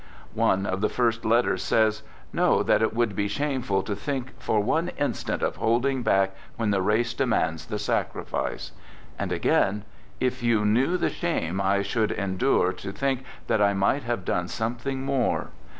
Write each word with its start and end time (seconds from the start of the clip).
One 0.33 0.65
of 0.65 0.81
the 0.81 0.89
first 0.89 1.25
letters 1.25 1.61
says: 1.61 2.01
"Know 2.33 2.63
that 2.63 2.81
it 2.81 2.95
would 2.95 3.15
be 3.15 3.27
shameful 3.27 3.83
to 3.83 3.95
think 3.95 4.31
for 4.41 4.59
one 4.59 4.87
instant 4.97 5.43
of 5.43 5.57
hold 5.57 5.85
ing 5.85 6.01
back 6.01 6.33
when 6.55 6.71
the 6.71 6.81
race 6.81 7.13
demands 7.13 7.67
the 7.67 7.77
sacrifice." 7.77 8.71
And 9.19 9.31
again:" 9.31 9.85
If 10.29 10.41
you 10.41 10.65
knew 10.65 10.97
the 10.97 11.11
shame 11.11 11.61
I 11.61 11.83
should 11.83 12.11
endure 12.11 12.73
to 12.73 12.91
think 12.91 13.23
that 13.45 13.61
I 13.61 13.75
might 13.75 14.01
have 14.01 14.25
done 14.25 14.47
something 14.47 15.05
more." 15.05 15.51